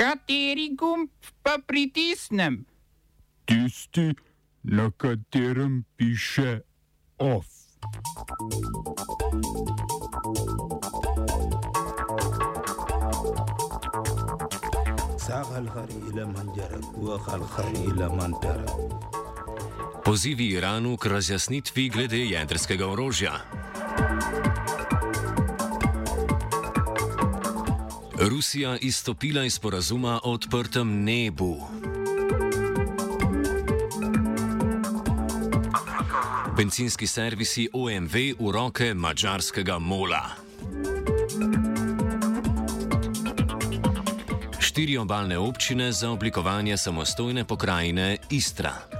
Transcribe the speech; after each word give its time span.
Kateri 0.00 0.70
gumb 0.80 1.10
pa 1.44 1.58
pritisnem? 1.66 2.64
Tisti, 3.44 4.14
na 4.62 4.88
katerem 4.96 5.84
piše 5.96 6.60
OF. 7.18 7.46
Pozivi 20.04 20.46
Iranu 20.46 20.96
k 20.96 21.06
razjasnitvi 21.06 21.88
glede 21.88 22.24
jedrskega 22.24 22.88
orožja. 22.88 23.36
Rusija 28.28 28.76
izstopila 28.80 29.44
iz 29.44 29.58
porazuma 29.58 30.20
o 30.24 30.32
odprtem 30.32 31.04
nebu. 31.04 31.60
Bencinski 36.56 37.06
servisi 37.06 37.68
OMV 37.72 38.14
v 38.38 38.52
roke 38.52 38.94
mačarskega 38.94 39.78
mola. 39.78 40.30
Štiri 44.60 44.98
obalne 44.98 45.38
občine 45.38 45.92
za 45.92 46.10
oblikovanje 46.10 46.76
samostojne 46.76 47.44
pokrajine 47.44 48.16
Istra. 48.30 48.99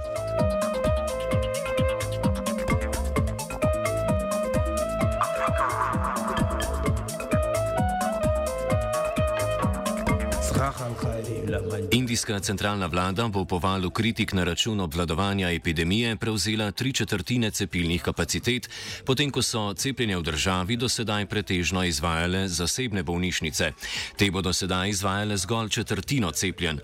Indijska 11.91 12.39
centralna 12.39 12.85
vlada 12.85 13.27
bo 13.27 13.45
po 13.45 13.57
valu 13.59 13.89
kritik 13.89 14.33
na 14.33 14.43
račun 14.43 14.79
obvladovanja 14.79 15.51
epidemije 15.51 16.15
prevzela 16.15 16.71
tri 16.71 16.93
četrtine 16.93 17.51
cepilnih 17.51 18.01
kapacitet, 18.01 18.69
potem 19.05 19.31
ko 19.31 19.41
so 19.41 19.73
cepljenje 19.73 20.17
v 20.17 20.21
državi 20.21 20.77
do 20.77 20.89
sedaj 20.89 21.25
pretežno 21.25 21.83
izvajale 21.83 22.47
zasebne 22.47 23.03
bolnišnice. 23.03 23.71
Te 24.17 24.31
bodo 24.31 24.53
sedaj 24.53 24.89
izvajale 24.89 25.37
zgolj 25.37 25.69
četrtino 25.69 26.31
cepljen. 26.31 26.79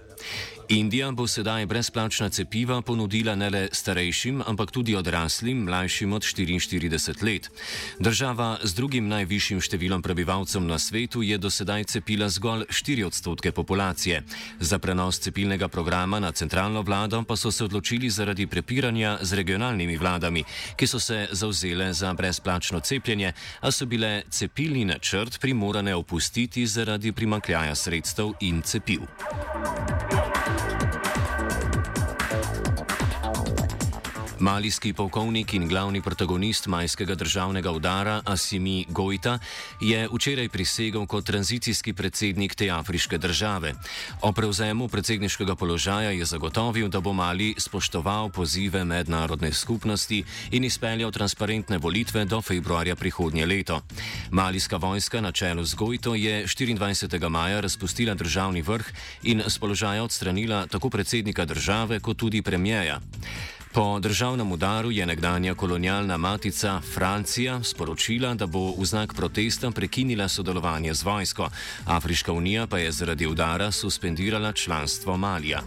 Indija 0.70 1.12
bo 1.12 1.28
sedaj 1.28 1.66
brezplačna 1.66 2.30
cepiva 2.30 2.82
ponudila 2.82 3.36
ne 3.36 3.50
le 3.50 3.70
starejšim, 3.72 4.42
ampak 4.48 4.72
tudi 4.72 4.96
odraslim, 4.96 5.64
mlajšim 5.64 6.14
od 6.14 6.22
44 6.22 7.24
let. 7.24 7.50
Država 8.00 8.58
z 8.64 8.76
drugim 8.76 9.08
najvišjim 9.08 9.62
številom 9.64 10.04
prebivalcev 10.04 10.66
na 10.68 10.76
svetu 10.80 11.24
je 11.24 11.38
do 11.40 11.48
sedaj 11.50 11.86
cepila 11.94 12.28
zgolj 12.28 12.66
4 12.68 13.06
odstotke 13.08 13.52
populacije. 13.52 14.24
Za 14.60 14.80
prenos 14.80 15.22
cepilnega 15.24 15.68
programa 15.72 16.20
na 16.20 16.32
centralno 16.32 16.84
vlado 16.84 17.24
pa 17.24 17.38
so 17.40 17.52
se 17.52 17.64
odločili 17.64 18.10
zaradi 18.10 18.48
prepiranja 18.48 19.18
z 19.22 19.40
regionalnimi 19.40 19.96
vladami, 19.98 20.44
ki 20.76 20.88
so 20.88 21.00
se 21.00 21.28
zauzele 21.32 21.94
za 21.94 22.12
brezplačno 22.14 22.80
cepljenje, 22.80 23.32
a 23.62 23.72
so 23.72 23.86
bile 23.86 24.24
cepilni 24.30 24.84
načrt 24.86 25.40
primorane 25.40 25.96
opustiti 25.96 26.68
zaradi 26.68 27.12
primankljaja 27.12 27.76
sredstev 27.76 28.36
in 28.42 28.62
cepiv. 28.62 29.08
Thank 30.48 30.72
you. 30.72 30.77
Malijski 34.40 34.94
polkovnik 34.94 35.54
in 35.54 35.68
glavni 35.68 36.02
protagonist 36.02 36.68
majskega 36.68 37.16
državnega 37.16 37.72
udara 37.72 38.22
Asimi 38.26 38.86
Gojta 38.90 39.40
je 39.82 40.08
včeraj 40.14 40.50
prisegel 40.50 41.06
kot 41.06 41.26
tranzicijski 41.26 41.94
predsednik 41.94 42.56
te 42.56 42.70
afriške 42.70 43.18
države. 43.18 43.74
O 44.22 44.32
prevzemu 44.32 44.88
predsedniškega 44.88 45.56
položaja 45.56 46.12
je 46.12 46.26
zagotovil, 46.26 46.88
da 46.88 47.00
bo 47.00 47.14
Mali 47.14 47.56
spoštoval 47.58 48.30
pozive 48.30 48.84
mednarodne 48.86 49.54
skupnosti 49.54 50.24
in 50.52 50.64
izpeljal 50.64 51.12
transparentne 51.12 51.78
volitve 51.78 52.26
do 52.26 52.42
februarja 52.42 52.96
prihodnje 52.96 53.46
leto. 53.46 53.82
Malijska 54.32 54.78
vojska 54.78 55.22
na 55.22 55.32
čelu 55.32 55.64
z 55.64 55.76
Gojto 55.76 56.16
je 56.16 56.46
24. 56.46 57.30
maja 57.30 57.60
razpustila 57.60 58.14
državni 58.14 58.62
vrh 58.62 58.86
in 59.24 59.44
z 59.48 59.60
položaja 59.60 60.04
odstranila 60.04 60.68
tako 60.68 60.90
predsednika 60.90 61.46
države 61.46 62.00
kot 62.00 62.18
tudi 62.18 62.42
premijeja. 62.42 63.00
Po 63.74 64.00
državnem 64.00 64.52
udaru 64.52 64.92
je 64.92 65.06
nekdanja 65.06 65.56
kolonialna 65.56 66.18
matica 66.18 66.82
Francija 66.94 67.64
sporočila, 67.64 68.34
da 68.34 68.46
bo 68.46 68.72
v 68.78 68.86
znak 68.86 69.14
protesta 69.14 69.72
prekinila 69.72 70.28
sodelovanje 70.28 70.94
z 70.94 71.04
vojsko. 71.04 71.50
Afriška 71.86 72.32
unija 72.32 72.68
pa 72.68 72.78
je 72.78 72.92
zaradi 72.92 73.28
udara 73.28 73.72
suspendirala 73.72 74.52
članstvo 74.52 75.18
Malija. 75.18 75.62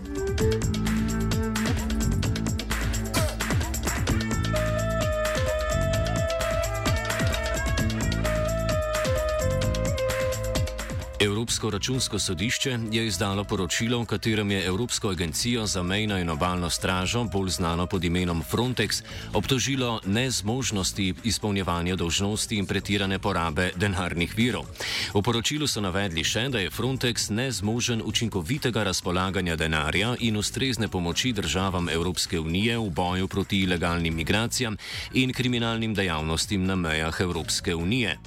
Evropsko 11.50 11.70
računsko 11.70 12.18
sodišče 12.18 12.78
je 12.92 13.06
izdalo 13.06 13.44
poročilo, 13.44 13.98
v 14.02 14.06
katerem 14.06 14.50
je 14.50 14.66
Evropsko 14.66 15.10
agencijo 15.10 15.66
za 15.66 15.82
mejno 15.82 16.18
in 16.18 16.30
obalno 16.30 16.70
stražo, 16.70 17.24
bolj 17.24 17.50
znano 17.50 17.86
pod 17.86 18.04
imenom 18.04 18.42
Frontex, 18.50 19.02
obtožilo 19.34 20.00
nezmožnosti 20.06 21.14
izpolnjevanja 21.24 21.96
dožnosti 21.96 22.54
in 22.56 22.66
pretirane 22.66 23.18
porabe 23.18 23.72
denarnih 23.76 24.36
virov. 24.36 24.70
V 25.14 25.22
poročilu 25.22 25.66
so 25.66 25.82
navedli 25.82 26.22
še, 26.24 26.46
da 26.54 26.62
je 26.62 26.70
Frontex 26.70 27.30
nezmožen 27.34 28.02
učinkovitega 28.04 28.86
razpolaganja 28.86 29.56
denarja 29.56 30.14
in 30.20 30.36
ustrezne 30.36 30.88
pomoči 30.88 31.32
državam 31.32 31.88
Evropske 31.88 32.38
unije 32.40 32.78
v 32.78 32.90
boju 32.90 33.28
proti 33.28 33.64
ilegalnim 33.66 34.14
migracijam 34.14 34.78
in 35.12 35.32
kriminalnim 35.32 35.94
dejavnostim 35.94 36.64
na 36.64 36.76
mejah 36.76 37.20
Evropske 37.20 37.74
unije. 37.74 38.18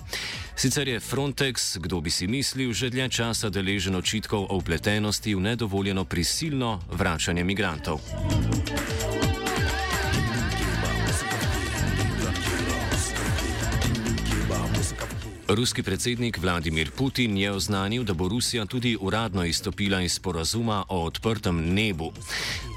Sicer 0.56 0.88
je 0.88 1.00
Frontex, 1.00 1.78
kdo 1.78 2.02
bi 2.02 2.14
si 2.14 2.28
mislil, 2.28 2.74
že 2.74 2.94
dlje 2.94 3.10
časa 3.10 3.50
deležen 3.50 3.98
očitkov 3.98 4.48
o 4.54 4.58
upletenosti 4.62 5.34
v 5.36 5.42
nedovoljeno 5.42 6.06
prisilno 6.06 6.80
vračanje 6.94 7.44
migrantov. 7.44 8.00
Ruski 15.56 15.84
predsednik 15.84 16.38
Vladimir 16.42 16.92
Putin 16.92 17.38
je 17.38 17.52
oznanil, 17.52 18.04
da 18.04 18.14
bo 18.14 18.28
Rusija 18.28 18.66
tudi 18.66 18.98
uradno 19.02 19.46
izstopila 19.46 20.02
iz 20.02 20.14
sporazuma 20.14 20.84
o 20.90 21.04
odprtem 21.06 21.74
nebu. 21.74 22.12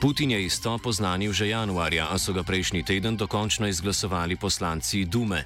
Putin 0.00 0.30
je 0.30 0.44
izstop 0.44 0.86
oznanil 0.86 1.32
že 1.32 1.48
januarja, 1.48 2.08
a 2.10 2.18
so 2.18 2.32
ga 2.32 2.42
prejšnji 2.42 2.82
teden 2.84 3.16
dokončno 3.16 3.66
izglasovali 3.68 4.36
poslanci 4.36 5.04
Dume. 5.04 5.44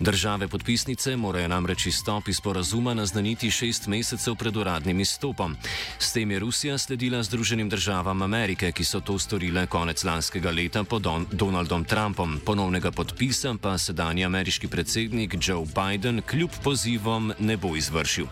Države 0.00 0.48
podpisnice 0.48 1.16
morajo 1.16 1.48
namreč 1.48 1.86
izstop 1.86 2.28
iz 2.28 2.36
sporazuma 2.36 2.94
naznaniti 2.94 3.50
šest 3.50 3.86
mesecev 3.86 4.34
pred 4.34 4.56
uradnim 4.56 5.00
izstopom. 5.00 5.56
S 5.98 6.12
tem 6.12 6.30
je 6.30 6.38
Rusija 6.38 6.78
sledila 6.78 7.22
Združenim 7.22 7.68
državam 7.68 8.22
Amerike, 8.22 8.72
ki 8.72 8.84
so 8.84 9.00
to 9.00 9.18
storile 9.18 9.66
konec 9.66 10.04
lanskega 10.04 10.50
leta 10.50 10.84
pod 10.84 11.02
Don 11.02 11.26
Donaldom 11.32 11.84
Trumpom. 11.84 12.40
Ponovnega 12.46 12.90
podpisa 12.90 13.54
pa 13.60 13.78
sedanji 13.78 14.24
ameriški 14.24 14.68
predsednik 14.68 15.36
Joe 15.40 15.66
Biden 15.66 16.22
kljub 16.22 16.50
pozivom 16.70 17.32
ne 17.38 17.56
bo 17.56 17.74
izvršil. 17.76 18.26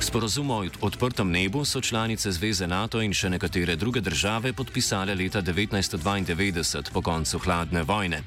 Sporozum 0.00 0.50
o 0.50 0.64
odprtem 0.80 1.30
nebu 1.30 1.64
so 1.64 1.80
članice 1.80 2.32
Zveze 2.32 2.66
NATO 2.66 2.98
in 2.98 3.12
še 3.14 3.30
nekatere 3.30 3.76
druge 3.76 4.00
države 4.00 4.50
podpisale 4.52 5.14
leta 5.14 5.42
1992 5.42 6.90
po 6.90 7.02
koncu 7.02 7.38
hladne 7.38 7.82
vojne. 7.86 8.22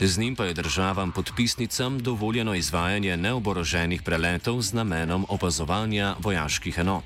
Z 0.00 0.18
njim 0.18 0.36
pa 0.36 0.48
je 0.48 0.54
državam 0.54 1.12
podpisnicam 1.12 2.00
dovoljeno 2.00 2.54
izvajanje 2.54 3.16
neoboroženih 3.16 4.02
preletov 4.02 4.62
z 4.62 4.80
namenom 4.80 5.26
opazovanja 5.28 6.16
vojaških 6.24 6.78
enot. 6.78 7.04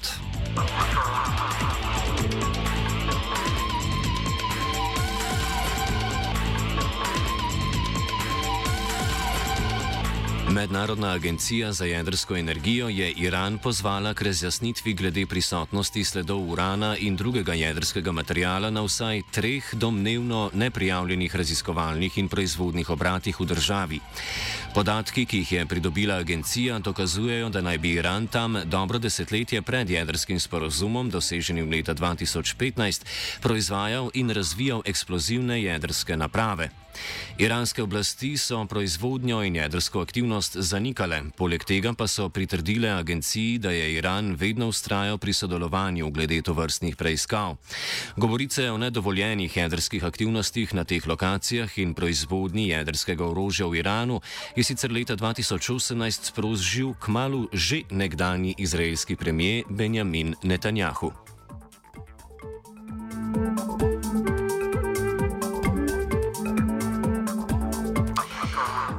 Mednarodna 10.51 11.13
agencija 11.13 11.73
za 11.73 11.85
jedrsko 11.85 12.37
energijo 12.37 12.89
je 12.89 13.11
Iran 13.11 13.59
pozvala 13.59 14.15
k 14.15 14.23
razjasnitvi 14.23 14.95
glede 14.95 15.27
prisotnosti 15.27 16.05
sledov 16.05 16.51
urana 16.51 16.97
in 16.97 17.17
drugega 17.17 17.55
jedrskega 17.55 18.13
materijala 18.13 18.71
na 18.71 18.83
vsaj 18.83 19.23
treh 19.31 19.75
domnevno 19.75 20.51
neprijavljenih 20.55 21.37
raziskovalnih 21.37 22.19
in 22.19 22.29
proizvodnih 22.29 22.91
obratih 22.91 23.41
v 23.41 23.45
državi. 23.45 24.01
Podatki, 24.75 25.27
ki 25.27 25.39
jih 25.39 25.53
je 25.53 25.67
pridobila 25.67 26.15
agencija, 26.15 26.79
dokazujejo, 26.79 27.49
da 27.49 27.61
naj 27.61 27.79
bi 27.79 27.91
Iran 27.91 28.27
tam 28.27 28.57
dobro 28.65 28.99
desetletje 28.99 29.63
pred 29.63 29.91
jedrskim 29.91 30.41
sporozumom, 30.41 31.11
doseženim 31.11 31.71
leta 31.71 31.95
2015, 31.95 33.05
proizvajal 33.43 34.11
in 34.15 34.31
razvijal 34.31 34.83
eksplozivne 34.85 35.63
jedrske 35.63 36.17
naprave. 36.17 36.86
Iranske 37.39 37.83
oblasti 37.83 38.37
so 38.37 38.65
proizvodnjo 38.65 39.43
in 39.45 39.57
jedrsko 39.57 40.01
aktivnost 40.01 40.57
zanikale, 40.57 41.23
poleg 41.37 41.65
tega 41.65 41.93
pa 41.93 42.07
so 42.09 42.29
pritrdile 42.29 42.91
agenciji, 42.91 43.59
da 43.59 43.71
je 43.71 43.93
Iran 43.95 44.35
vedno 44.35 44.69
ustrajal 44.69 45.19
pri 45.19 45.33
sodelovanju 45.33 46.11
glede 46.11 46.43
tovrstnih 46.43 46.97
preiskav. 46.97 47.57
Govorice 48.17 48.71
o 48.71 48.79
nedovoljenih 48.79 49.57
jedrskih 49.57 50.05
aktivnostih 50.05 50.75
na 50.75 50.85
teh 50.85 51.07
lokacijah 51.07 51.79
in 51.79 51.95
proizvodnji 51.95 52.69
jedrskega 52.69 53.25
orožja 53.25 53.67
v 53.67 53.79
Iranu 53.85 54.21
je 54.57 54.65
sicer 54.65 54.93
leta 54.93 55.17
2018 55.17 56.33
sprožil 56.33 56.95
kmalo 57.01 57.47
že 57.53 57.83
nekdani 57.91 58.55
izraelski 58.59 59.17
premijer 59.17 59.65
Benjamin 59.71 60.35
Netanjahu. 60.43 61.36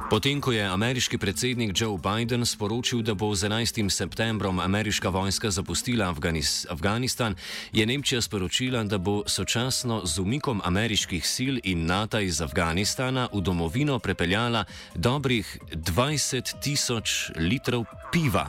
Potem, 0.08 0.40
ko 0.40 0.52
je 0.56 0.64
ameriški 0.64 1.18
predsednik 1.20 1.76
Joe 1.76 1.98
Biden 2.00 2.46
sporočil, 2.46 3.02
da 3.04 3.12
bo 3.14 3.28
z 3.34 3.44
11. 3.44 3.90
septembrom 3.92 4.60
ameriška 4.60 5.08
vojska 5.08 5.50
zapustila 5.50 6.08
Afganis 6.08 6.66
Afganistan, 6.70 7.36
je 7.72 7.86
Nemčija 7.86 8.22
sporočila, 8.22 8.84
da 8.84 8.98
bo 8.98 9.22
sočasno 9.26 10.00
z 10.08 10.18
umikom 10.18 10.62
ameriških 10.64 11.20
sil 11.34 11.54
in 11.64 11.84
NATO 11.86 12.20
iz 12.20 12.40
Afganistana 12.40 13.28
v 13.32 13.40
domovino 13.40 13.98
prepeljala 13.98 14.64
dobrih 14.94 15.58
20 15.76 16.56
tisoč 16.60 17.30
litrov 17.36 17.84
piva. 18.12 18.46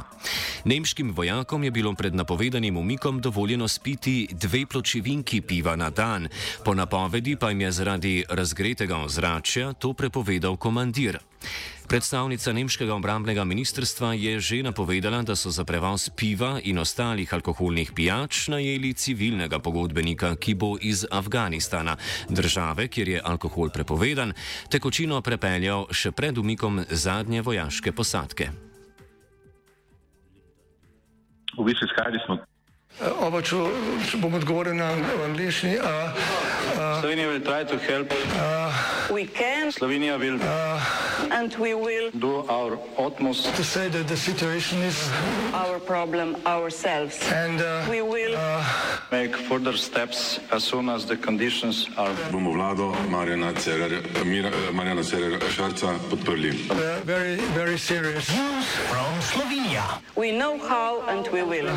Nemškim 0.64 1.12
vojakom 1.12 1.64
je 1.64 1.72
bilo 1.72 1.94
pred 1.96 2.16
napovedanim 2.16 2.78
umikom 2.78 3.22
dovoljeno 3.22 3.68
spiti 3.68 4.28
dve 4.32 4.66
pločevinki 4.66 5.42
piva 5.42 5.76
na 5.76 5.90
dan, 5.90 6.28
po 6.66 6.74
napovedi 6.74 7.36
pa 7.36 7.50
jim 7.50 7.62
je 7.62 7.72
zaradi 7.72 8.26
razgretega 8.30 8.98
ozračja 8.98 9.74
to 9.74 9.94
prepovedal 9.94 10.58
komandir. 10.58 11.20
Predstavnica 11.90 12.54
nemškega 12.54 12.94
obrambnega 12.94 13.44
ministrstva 13.44 14.14
je 14.14 14.40
že 14.40 14.62
napovedala, 14.64 15.24
da 15.26 15.36
so 15.36 15.50
za 15.50 15.66
prevoz 15.66 16.10
piva 16.14 16.60
in 16.64 16.78
ostalih 16.78 17.34
alkoholnih 17.34 17.92
pijač 17.96 18.48
najeli 18.48 18.94
civilnega 18.94 19.60
pogodbenika, 19.60 20.36
ki 20.36 20.54
bo 20.54 20.78
iz 20.82 21.06
Afganistana, 21.12 21.98
države, 22.30 22.88
kjer 22.88 23.10
je 23.10 23.22
alkohol 23.26 23.74
prepovedan, 23.74 24.34
tekočino 24.70 25.22
prepeljal 25.22 25.90
še 25.90 26.12
pred 26.12 26.38
umikom 26.38 26.86
zadnje 26.90 27.42
vojaške 27.42 27.92
posadke. 27.92 28.69
V 31.58 31.64
bistvu, 31.64 31.88
skaj 31.88 32.20
smo 32.26 32.38
Oba, 33.00 33.40
če, 33.40 33.56
če 34.12 34.18
bom 34.20 34.34
odgovoril 34.36 34.76
na 34.76 34.90
angliški. 35.24 35.78
Uh, 35.80 36.12
uh, 36.76 37.00
Slovenija 37.00 37.30
will 37.32 37.40
try 37.40 37.64
to 37.64 37.78
help. 37.80 38.12
Uh, 38.36 38.76
we 39.08 39.24
can. 39.24 39.72
Slovenija 39.72 40.18
will. 40.20 40.36
Uh, 40.36 40.84
and 41.32 41.56
we 41.56 41.74
will. 41.74 42.12
Do 42.12 42.44
our 42.52 42.76
utmost. 43.00 43.56
To 43.56 43.64
say 43.64 43.88
that 43.88 44.10
the 44.10 44.18
situation 44.18 44.84
is. 44.84 45.00
Our 45.54 45.80
problem 45.80 46.36
ourselves. 46.46 47.24
And 47.32 47.62
uh, 47.62 47.88
we 47.90 48.02
will. 48.02 48.36
Uh, 48.36 48.68
make 49.12 49.36
further 49.48 49.78
steps 49.78 50.40
as 50.52 50.66
soon 50.66 50.90
as 50.90 51.06
the 51.06 51.16
conditions 51.16 51.88
are. 51.96 52.12
Bomo 52.36 52.52
vlado 52.52 52.92
Marjana 53.08 53.56
Cererja, 53.56 54.04
Marjana 54.76 55.08
Cererja 55.08 55.40
Šarca 55.48 55.96
podprli. 56.12 56.52
Uh, 56.70 57.00
very, 57.08 57.40
very 57.56 57.78
serious. 57.78 58.28
From 58.92 59.12
Slovenia. 59.24 60.04
We 60.18 60.36
know 60.36 60.60
how 60.60 61.00
and 61.08 61.26
we 61.32 61.44
will. 61.44 61.72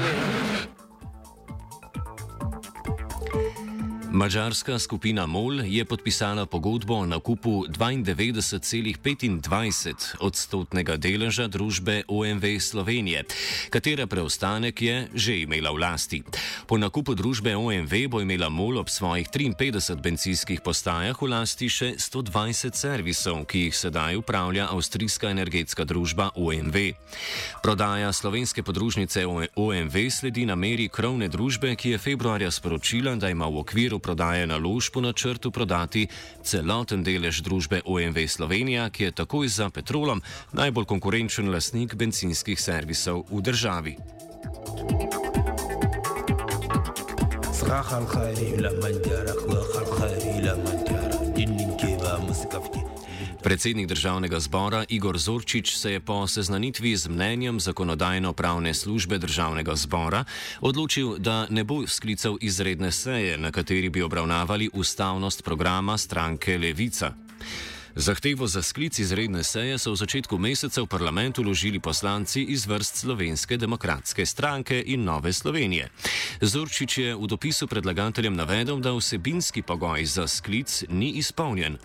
Mačarska 4.22 4.78
skupina 4.78 5.26
MOL 5.26 5.66
je 5.66 5.82
podpisala 5.84 6.46
pogodbo 6.46 6.94
o 6.94 7.06
nakupu 7.06 7.66
92,25 7.66 10.14
odstotnega 10.20 10.96
deleža 10.96 11.48
družbe 11.50 12.02
OMV 12.08 12.60
Slovenije, 12.60 13.24
katere 13.70 14.06
preostanek 14.06 14.82
je 14.82 15.08
že 15.14 15.40
imela 15.42 15.70
v 15.74 15.78
lasti. 15.82 16.22
Po 16.70 16.78
nakupu 16.78 17.14
družbe 17.18 17.56
OMV 17.56 18.06
bo 18.06 18.20
imela 18.22 18.48
MOL 18.48 18.78
ob 18.78 18.86
svojih 18.86 19.26
53 19.26 19.98
benzinskih 19.98 20.62
postajah 20.62 21.18
v 21.18 21.26
lasti 21.26 21.66
še 21.66 21.98
120 21.98 22.78
servisov, 22.78 23.42
ki 23.50 23.58
jih 23.58 23.74
sedaj 23.74 24.22
upravlja 24.22 24.70
avstrijska 24.70 25.34
energetska 25.34 25.82
družba 25.82 26.30
OMV. 26.38 26.94
Prodaja 27.58 28.14
slovenske 28.14 28.62
podružnice 28.62 29.26
OMV 29.58 29.96
sledi 30.14 30.46
nameri 30.46 30.86
krovne 30.86 31.26
družbe, 31.26 31.74
ki 31.74 31.90
je 31.90 31.98
februarja 31.98 32.54
sporočila, 32.54 33.18
da 33.18 33.26
ima 33.26 33.50
v 33.50 33.66
okviru 33.66 33.98
prodaje 33.98 34.11
naložb 34.14 34.96
v 34.96 35.02
načrtu 35.02 35.50
prodati 35.50 36.08
celoten 36.42 37.02
delež 37.02 37.42
družbe 37.42 37.82
OMV 37.84 38.28
Slovenija, 38.28 38.90
ki 38.90 39.04
je 39.04 39.12
takoj 39.12 39.48
za 39.48 39.70
petrolom 39.70 40.22
najbolj 40.52 40.84
konkurenčen 40.84 41.50
lasnik 41.50 41.94
benzinskih 41.94 42.60
servisov 42.60 43.24
v 43.30 43.42
državi. 43.42 43.96
Zahal 47.52 48.04
khairi 48.06 48.60
la 48.60 48.70
manjara, 48.82 49.34
khal 49.42 49.86
khairi 49.96 50.44
la 50.44 50.91
Predsednik 53.42 53.88
državnega 53.88 54.40
zbora 54.40 54.84
Igor 54.88 55.18
Zorčič 55.18 55.76
se 55.76 55.92
je 55.92 56.00
po 56.00 56.26
seznanitvi 56.26 56.96
z 56.96 57.08
mnenjem 57.08 57.60
zakonodajno-pravne 57.60 58.74
službe 58.74 59.18
državnega 59.18 59.74
zbora 59.76 60.24
odločil, 60.60 61.18
da 61.18 61.46
ne 61.50 61.64
bo 61.64 61.86
sklical 61.86 62.38
izredne 62.40 62.92
seje, 62.92 63.38
na 63.38 63.50
kateri 63.50 63.88
bi 63.88 64.02
obravnavali 64.02 64.70
ustavnost 64.72 65.44
programa 65.44 65.98
stranke 65.98 66.58
Levica. 66.58 67.12
Zahtevo 67.96 68.46
za 68.46 68.62
sklic 68.62 68.98
izredne 68.98 69.44
seje 69.44 69.76
so 69.78 69.92
v 69.92 70.00
začetku 70.00 70.38
meseca 70.40 70.80
v 70.80 70.88
parlamentu 70.88 71.44
ložili 71.44 71.76
poslanci 71.76 72.40
iz 72.40 72.64
vrst 72.64 73.04
Slovenske 73.04 73.60
demokratske 73.60 74.24
stranke 74.26 74.80
in 74.80 75.04
Nove 75.04 75.32
Slovenije. 75.32 75.92
Zorčič 76.40 76.98
je 76.98 77.10
v 77.12 77.26
dopisu 77.28 77.68
predlagateljem 77.68 78.32
navedel, 78.32 78.80
da 78.80 78.96
vsebinski 78.96 79.60
pogoj 79.60 80.00
za 80.08 80.24
sklic 80.24 80.88
ni 80.88 81.20
izpolnjen. 81.20 81.76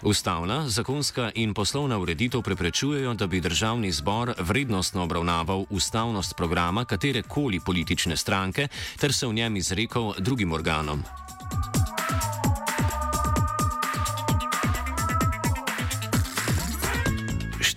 Ustavna, 0.00 0.64
zakonska 0.64 1.30
in 1.36 1.52
poslovna 1.54 2.00
ureditev 2.00 2.40
preprečujejo, 2.40 3.14
da 3.14 3.26
bi 3.26 3.44
državni 3.44 3.92
zbor 3.92 4.32
vrednostno 4.38 5.04
obravnaval 5.04 5.68
ustavnost 5.70 6.36
programa 6.36 6.84
katerekoli 6.84 7.60
politične 7.60 8.16
stranke 8.16 8.68
ter 8.96 9.12
se 9.12 9.26
v 9.26 9.36
njem 9.36 9.56
izrekel 9.56 10.12
drugim 10.18 10.52
organom. 10.52 11.04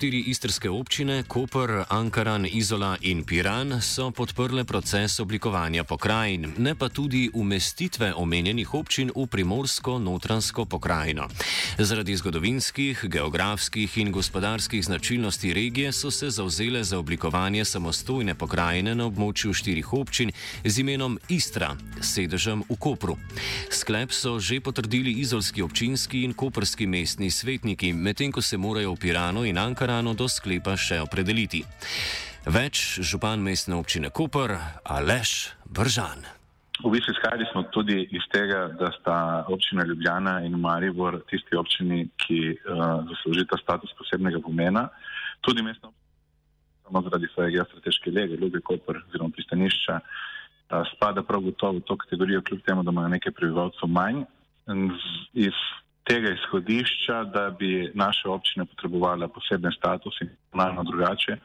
Štiri 0.03 0.19
istrske 0.27 0.67
občine, 0.69 1.23
Koper, 1.23 1.85
Ankaran, 1.87 2.43
Izola 2.45 2.97
in 3.01 3.23
Piran, 3.23 3.79
so 3.81 4.11
podprle 4.11 4.65
proces 4.67 5.19
oblikovanja 5.19 5.83
pokrajin, 5.83 6.49
ne 6.57 6.75
pa 6.75 6.89
tudi 6.89 7.29
umestitve 7.33 8.11
omenjenih 8.13 8.73
občin 8.73 9.11
v 9.15 9.23
primorsko-notransko 9.31 10.65
pokrajino. 10.65 11.27
Zaradi 11.79 12.17
zgodovinskih, 12.19 13.05
geografskih 13.07 13.97
in 13.97 14.11
gospodarskih 14.11 14.83
značilnosti 14.83 15.53
regije 15.53 15.91
so 15.91 16.11
se 16.11 16.29
zauzele 16.29 16.83
za 16.83 16.99
oblikovanje 16.99 17.63
samostojne 17.65 18.35
pokrajine 18.35 18.95
na 18.95 19.07
območju 19.07 19.53
štirih 19.53 19.93
občin 19.93 20.35
z 20.65 20.83
imenom 20.83 21.15
Istra, 21.29 21.77
sedežem 22.01 22.65
v 22.69 22.75
Kopru. 22.75 23.15
Sklep 23.71 24.11
so 24.11 24.35
že 24.39 24.59
potrdili 24.59 25.15
izolski 25.23 25.61
občinski 25.61 26.27
in 26.27 26.33
koperski 26.33 26.87
mestni 26.87 27.31
svetniki, 27.31 27.93
medtem 27.93 28.31
ko 28.31 28.41
se 28.41 28.57
morajo 28.57 28.91
v 28.91 28.99
Piranu 28.99 29.47
in 29.47 29.57
Ankaran 29.57 29.92
rano 29.93 30.13
do 30.17 30.25
sklepa 30.25 30.73
še 30.79 31.01
opredeliti. 31.03 31.61
Več 32.49 32.99
župan 32.99 33.39
mestne 33.39 33.77
občine 33.77 34.09
Koper, 34.09 34.57
Aleš 34.83 35.53
Bržan. 35.69 36.25
V 36.81 36.89
bistvu 36.91 37.13
izhajali 37.13 37.45
smo 37.51 37.61
tudi 37.71 38.01
iz 38.11 38.25
tega, 38.33 38.65
da 38.79 38.89
sta 38.97 39.15
občina 39.47 39.85
Ljubljana 39.85 40.41
in 40.43 40.57
Maribor 40.59 41.21
tisti 41.29 41.55
občini, 41.55 42.07
ki 42.17 42.39
uh, 42.51 43.05
zaslužita 43.11 43.59
status 43.61 43.93
posebnega 43.99 44.41
pomena. 44.43 44.87
Tudi 45.45 45.61
mestna 45.61 45.93
občina, 45.93 46.09
samo 46.83 47.03
zaradi 47.05 47.29
svoje 47.33 47.53
geostrateške 47.55 48.11
lege, 48.11 48.39
Ljubje 48.41 48.63
Koper 48.65 48.99
oziroma 49.05 49.31
pristanišča, 49.37 49.99
uh, 50.01 50.81
spada 50.95 51.23
prav 51.23 51.45
gotovo 51.45 51.77
v 51.79 51.85
to 51.87 51.97
kategorijo, 52.03 52.41
kljub 52.41 52.65
temu, 52.65 52.83
da 52.83 52.91
imajo 52.91 53.13
nekaj 53.15 53.37
prebivalcev 53.37 53.87
manj. 53.87 54.25
Z, 54.67 55.07
iz 55.47 55.57
tega 56.03 56.33
izhodišča, 56.33 57.23
da 57.23 57.49
bi 57.59 57.91
naše 57.93 58.29
občine 58.29 58.65
potrebovali 58.65 59.27
poseben 59.35 59.71
status 59.71 60.21
in 60.21 60.29
malo 60.53 60.83
drugače, 60.83 61.37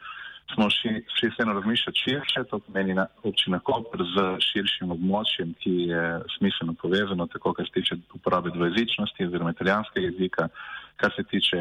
smo 0.54 0.70
šli 0.70 1.04
vseeno 1.32 1.52
razmišljati 1.52 1.98
širše, 2.04 2.44
to 2.50 2.58
pomeni 2.58 2.94
na 2.94 3.06
občina 3.22 3.58
Koper 3.58 4.00
z 4.14 4.24
širšim 4.48 4.94
območjem, 4.96 5.52
ki 5.60 5.72
je 5.92 6.04
smiselno 6.38 6.74
povezano, 6.82 7.26
tako 7.26 7.52
kar 7.52 7.66
se 7.66 7.72
tiče 7.72 7.96
uporabe 8.14 8.50
dvojezičnosti 8.54 9.26
oziroma 9.26 9.50
italijanskega 9.50 10.06
jezika, 10.06 10.48
kar 10.96 11.12
se 11.16 11.24
tiče 11.30 11.60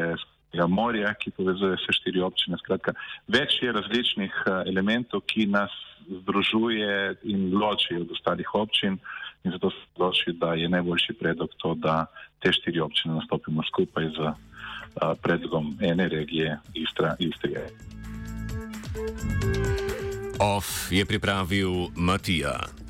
morja, 0.68 1.12
ki 1.14 1.30
povezuje 1.36 1.76
vse 1.76 1.92
štiri 2.00 2.20
občine. 2.24 2.56
Skratka, 2.62 2.94
več 3.28 3.58
je 3.62 3.72
različnih 3.72 4.42
eh, 4.46 4.62
elementov, 4.72 5.26
ki 5.28 5.46
nas 5.46 5.74
združuje 6.08 7.18
in 7.28 7.52
loči 7.52 8.00
od 8.00 8.10
ostalih 8.16 8.54
občin 8.54 8.96
in 9.44 9.50
zato 9.50 9.70
smo 9.70 9.80
odločili, 9.94 10.36
da 10.36 10.54
je 10.54 10.68
najboljši 10.68 11.12
predlog 11.20 11.48
to, 11.56 11.74
da 11.74 12.06
te 12.38 12.52
štiri 12.52 12.80
občine 12.80 13.14
nastopimo 13.14 13.62
skupaj 13.62 14.04
z 14.08 14.18
uh, 14.20 14.32
predlogom 15.22 15.78
ene 15.80 16.08
regije 16.08 16.58
Istra, 16.74 17.16
Istrije. 17.18 17.68
OF 20.40 20.92
je 20.92 21.04
pripravil 21.06 21.70
Matija. 21.96 22.87